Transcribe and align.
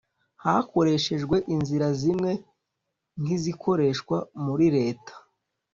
hakoreshejwe 0.43 1.37
inzira 1.53 1.87
zimwe 1.99 2.31
nk 3.21 3.29
izikoreshwa 3.37 4.17
muri 4.43 4.67
leta 4.77 5.13